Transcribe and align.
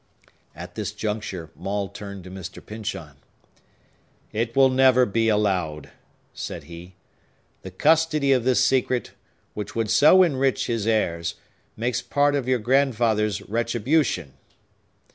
At 0.55 0.73
this 0.73 0.93
juncture, 0.93 1.51
Maule 1.53 1.87
turned 1.89 2.23
to 2.23 2.31
Mr. 2.31 2.59
Pyncheon. 2.65 3.17
"It 4.33 4.55
will 4.55 4.69
never 4.69 5.05
be 5.05 5.29
allowed," 5.29 5.91
said 6.33 6.63
he. 6.63 6.95
"The 7.61 7.69
custody 7.69 8.31
of 8.31 8.43
this 8.43 8.65
secret, 8.65 9.11
that 9.55 9.75
would 9.75 9.91
so 9.91 10.23
enrich 10.23 10.65
his 10.65 10.87
heirs, 10.87 11.35
makes 11.77 12.01
part 12.01 12.33
of 12.33 12.47
your 12.47 12.57
grandfather's 12.57 13.43
retribution. 13.43 14.33